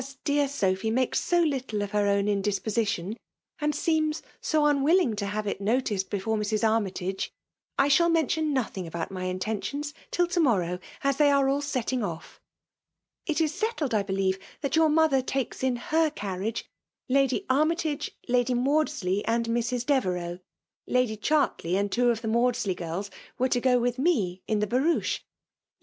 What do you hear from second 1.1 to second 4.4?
so little of her owu indieposition, and seems